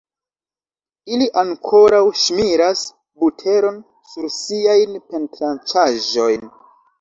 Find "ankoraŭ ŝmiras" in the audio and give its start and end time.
1.41-2.81